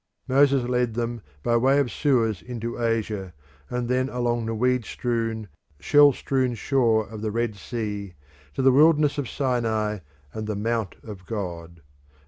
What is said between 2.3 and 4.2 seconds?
into Asia, and then